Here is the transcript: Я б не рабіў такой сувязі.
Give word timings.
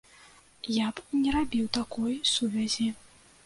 Я 0.75 0.87
б 0.95 1.03
не 1.25 1.35
рабіў 1.37 1.69
такой 1.79 2.19
сувязі. 2.33 2.93